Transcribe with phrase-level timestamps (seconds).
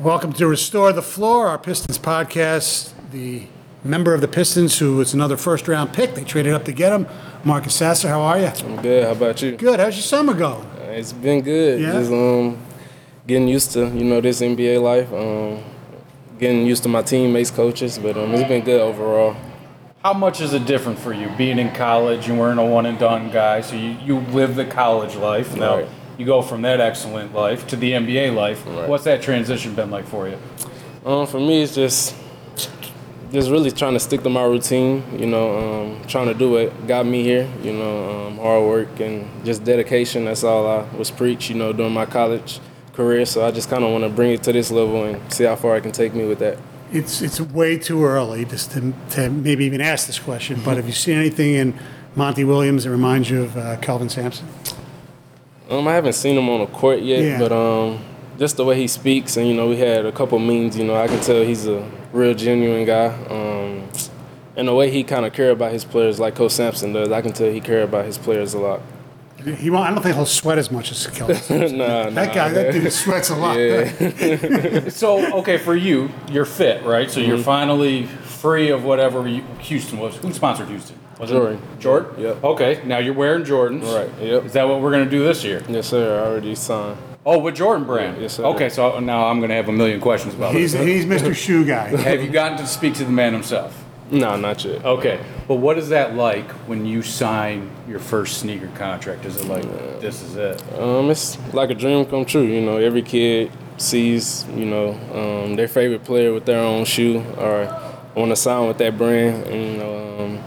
[0.00, 2.94] Welcome to Restore the Floor, our Pistons podcast.
[3.10, 3.42] The
[3.84, 6.94] member of the Pistons who is another first round pick, they traded up to get
[6.94, 7.06] him.
[7.44, 8.46] Marcus Sasser, how are you?
[8.46, 9.04] I'm good.
[9.04, 9.54] How about you?
[9.54, 9.78] Good.
[9.80, 10.64] How's your summer going?
[10.80, 11.78] Uh, It's been good.
[11.82, 11.92] Yeah?
[11.92, 12.56] Just um,
[13.26, 15.12] getting used to you know this NBA life.
[15.12, 15.62] Um,
[16.38, 19.36] getting used to my teammates, coaches, but um, it's been good overall.
[20.02, 22.26] How much is it different for you being in college?
[22.26, 25.54] You weren't a one and done guy, so you, you live the college life.
[25.54, 25.88] Now Right.
[26.22, 28.64] You go from that excellent life to the NBA life.
[28.64, 28.88] Right.
[28.88, 30.38] What's that transition been like for you?
[31.04, 32.14] Um, for me, it's just
[33.32, 35.02] just really trying to stick to my routine.
[35.18, 37.50] You know, um, trying to do what got me here.
[37.62, 40.26] You know, um, hard work and just dedication.
[40.26, 41.50] That's all I was preached.
[41.50, 42.60] You know, during my college
[42.92, 43.26] career.
[43.26, 45.56] So I just kind of want to bring it to this level and see how
[45.56, 46.56] far I can take me with that.
[46.92, 50.86] It's it's way too early just to, to maybe even ask this question, but have
[50.86, 51.78] you seen anything in
[52.14, 54.46] Monty Williams that reminds you of uh, Kelvin Sampson?
[55.72, 57.38] Um, I haven't seen him on the court yet, Yeah.
[57.38, 57.98] but um,
[58.38, 60.76] just the way he speaks, and you know, we had a couple meetings.
[60.76, 63.06] You know, I can tell he's a real genuine guy.
[63.30, 63.88] Um,
[64.56, 67.22] and the way he kind of care about his players, like Coach Sampson does, I
[67.22, 68.82] can tell he care about his players a lot.
[69.42, 71.34] He won't, I don't think he'll sweat as much as Kelvin.
[71.48, 71.78] Sampson.
[71.78, 73.56] nah, that nah, guy, that dude sweats a lot.
[73.58, 74.88] Yeah.
[74.90, 77.10] So, okay, for you, you're fit, right?
[77.10, 77.28] So Mm-hmm.
[77.28, 80.16] you're finally free of whatever you, Houston was.
[80.18, 80.96] Who sponsored Houston?
[81.22, 81.62] Was Jordan.
[81.72, 82.20] It Jordan?
[82.20, 82.44] Yep.
[82.44, 83.84] Okay, now you're wearing Jordans.
[83.84, 84.44] Right, yep.
[84.44, 85.62] Is that what we're going to do this year?
[85.68, 86.20] yes, sir.
[86.20, 86.98] I already signed.
[87.24, 88.20] Oh, with Jordan Brand?
[88.20, 88.44] Yes, sir.
[88.46, 90.84] Okay, so now I'm going to have a million questions about He's, it.
[90.84, 91.32] he's Mr.
[91.32, 91.96] Shoe Guy.
[91.96, 93.84] Have you gotten to speak to the man himself?
[94.10, 94.84] No, not yet.
[94.84, 99.24] Okay, but what is that like when you sign your first sneaker contract?
[99.24, 99.62] Is it like
[100.00, 100.60] this is it?
[100.78, 102.42] Um, it's like a dream come true.
[102.42, 107.20] You know, every kid sees, you know, um, their favorite player with their own shoe
[107.38, 107.66] or
[108.16, 109.46] want to sign with that brand.
[109.46, 110.38] And, you know, um,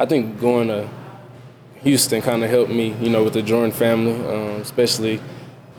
[0.00, 0.88] I think going to
[1.82, 5.20] Houston kind of helped me, you know, with the Jordan family, um, especially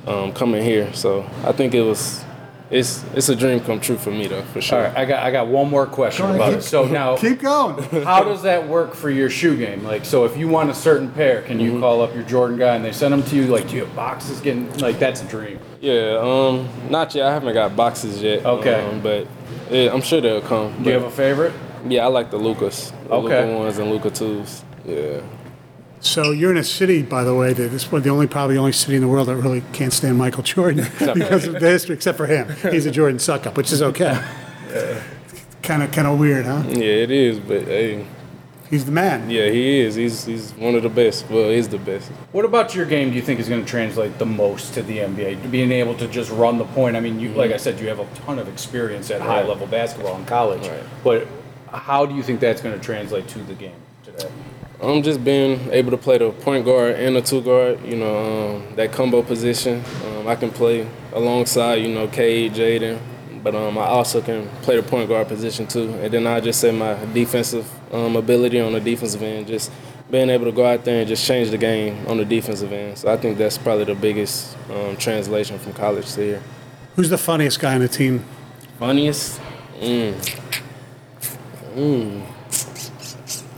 [0.08, 0.94] um, coming here.
[0.94, 2.24] So I think it was,
[2.72, 4.78] it's it's a dream come true for me though, for sure.
[4.78, 6.64] All right, I got I got one more question Go about keep- it.
[6.64, 7.84] So now, Keep going.
[8.06, 9.84] how does that work for your shoe game?
[9.84, 11.76] Like, so if you want a certain pair, can Mm-hmm.
[11.76, 13.48] you call up your Jordan guy and they send them to you?
[13.48, 15.60] Like, do you have boxes getting like that's a dream?
[15.82, 17.26] Yeah, um, not yet.
[17.28, 18.46] I haven't got boxes yet.
[18.46, 18.86] Okay.
[18.86, 19.28] um, but
[19.70, 20.82] yeah, I'm sure they'll come.
[20.84, 21.54] Do you have a favorite?
[21.88, 22.92] Yeah, I like the Lukas.
[23.08, 23.46] The Okay.
[23.46, 24.64] Luka ones and Luka twos.
[24.86, 25.22] Yeah.
[26.00, 28.60] So you're in a city, by the way, that this is the only probably the
[28.60, 31.94] only city in the world that really can't stand Michael Jordan because of the history,
[31.96, 32.48] except for him.
[32.72, 34.20] He's a Jordan suck up, which is okay.
[35.62, 36.64] Kind of kind of weird, huh?
[36.68, 38.06] Yeah, it is, but hey,
[38.72, 39.30] He's the man.
[39.30, 39.96] yeah, he is.
[39.96, 41.30] He's he's one of the best.
[41.30, 42.10] Well, he's the best.
[42.32, 43.10] What about your game?
[43.10, 45.52] Do you think is going to translate the most to the NBA?
[45.52, 46.96] Being able to just run the point.
[46.96, 49.68] I mean, you like I said, you have a ton of experience at high level
[49.68, 50.66] basketball in college.
[50.68, 50.84] Right.
[51.04, 51.28] But
[51.72, 54.30] how do you think that's going to translate to the game today?
[54.82, 57.86] I'm just being able to play the point guard and the two guard.
[57.86, 59.84] You know, um, that combo position.
[60.06, 63.00] Um, I can play alongside, you know, Cade, Jaden,
[63.44, 65.94] but um, I also can play the point guard position too.
[66.02, 69.72] And then I just say my defensive um, ability on the defensive end, just
[70.10, 72.98] being able to go out there and just change the game on the defensive end.
[72.98, 76.44] So I think that's probably the biggest um, translation from college to here.
[76.96, 78.26] Who's the funniest guy on the team?
[78.78, 79.40] Funniest?
[79.80, 80.51] Mm.
[81.76, 82.24] Mm.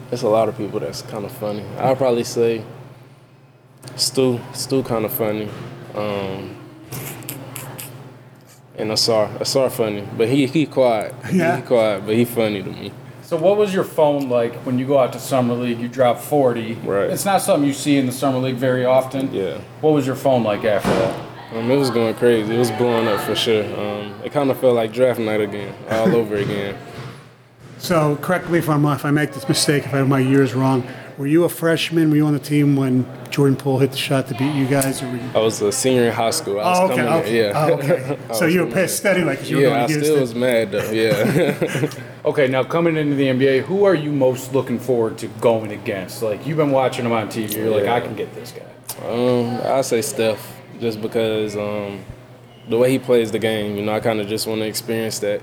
[0.09, 1.63] There's a lot of people that's kind of funny.
[1.79, 2.63] I'll probably say
[3.95, 4.39] Stu.
[4.53, 5.49] Stu kind of funny.
[5.95, 6.55] Um,
[8.77, 9.29] and Ausar.
[9.39, 10.07] Ausar funny.
[10.17, 11.13] But he he quiet.
[11.33, 11.57] Yeah.
[11.57, 12.91] He quiet, but he funny to me.
[13.23, 15.79] So what was your phone like when you go out to summer league?
[15.79, 16.73] You drop forty.
[16.75, 17.09] Right.
[17.09, 19.33] It's not something you see in the summer league very often.
[19.33, 19.59] Yeah.
[19.81, 21.29] What was your phone like after that?
[21.55, 22.55] Um, it was going crazy.
[22.55, 23.63] It was blowing up for sure.
[23.79, 26.75] Um, it kind of felt like draft night again, all over again.
[27.83, 30.53] So correct me if I'm if I make this mistake, if I have my years
[30.53, 30.87] wrong.
[31.17, 32.09] Were you a freshman?
[32.09, 35.03] Were you on the team when Jordan Poole hit the shot to beat you guys?
[35.03, 35.29] Or were you?
[35.35, 36.59] I was a senior in high school.
[36.59, 36.95] I was Oh, okay.
[36.95, 37.37] coming okay.
[37.37, 37.51] yeah.
[37.53, 38.17] Oh, okay.
[38.33, 38.83] So you were coming in.
[38.85, 40.91] pissed steady like you were Yeah, going I still was mad though.
[40.91, 41.89] Yeah.
[42.25, 46.23] Okay, now coming into the NBA, who are you most looking forward to going against?
[46.23, 47.95] Like you've been watching him on TV, you're like, Yeah.
[47.95, 48.63] I can get this guy.
[49.05, 50.39] um, I say Steph,
[50.79, 51.99] just because um,
[52.69, 53.75] the way he plays the game.
[53.75, 55.41] You know, I kind of just want to experience that,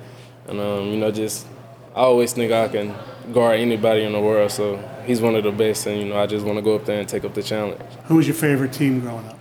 [0.49, 1.47] and um, you know, just
[1.95, 2.95] I always think I can
[3.33, 4.51] guard anybody in the world.
[4.51, 6.85] So he's one of the best, and you know, I just want to go up
[6.85, 7.81] there and take up the challenge.
[8.05, 9.39] Who was your favorite team growing up?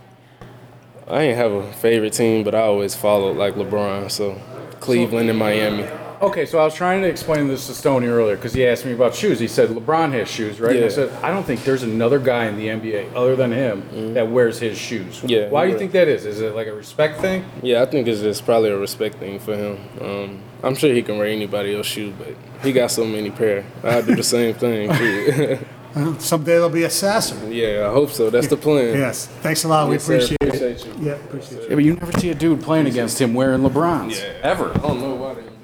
[1.06, 4.10] I ain't have a favorite team, but I always followed like LeBron.
[4.10, 4.40] So
[4.80, 5.88] Cleveland and Miami.
[6.20, 8.92] Okay, so I was trying to explain this to Stoney earlier because he asked me
[8.92, 9.38] about shoes.
[9.38, 10.72] He said LeBron has shoes, right?
[10.76, 10.88] And I Yeah.
[10.90, 14.58] said I don't think there's another guy in the NBA other than him that wears
[14.58, 15.16] his shoes.
[15.16, 15.28] Mm-hmm.
[15.30, 15.78] Yeah, Why do you would.
[15.78, 16.26] think that is?
[16.26, 17.46] Is it like a respect thing?
[17.62, 19.78] Yeah, I think it's just probably a respect thing for him.
[20.00, 23.64] Um, I'm sure he can wear anybody else's shoe, but he got so many pair.
[23.82, 24.92] I do the same thing.
[24.92, 25.58] too.
[26.18, 27.34] Someday there'll be a Sasser.
[27.50, 28.28] yeah, I hope so.
[28.30, 28.94] That's the plan.
[28.96, 29.26] Yes.
[29.40, 29.88] Thanks a lot.
[29.88, 30.14] We Yes, sir.
[30.16, 30.48] appreciate it.
[30.48, 30.92] Appreciate you.
[31.06, 34.26] Yeah, appreciate Yeah, but you never see a dude playing against him wearing LeBrons Yeah.
[34.42, 34.70] ever.
[34.74, 35.59] I don't know why they don't do that.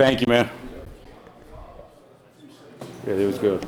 [0.00, 0.48] Thank you, man.
[3.06, 3.58] Yeah, it was good.